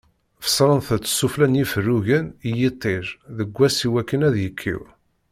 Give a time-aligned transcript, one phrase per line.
[0.43, 3.05] Fessrent-t sufella n yiferrugen i yiṭij
[3.37, 4.81] deg wass i wakken ad yekkiw.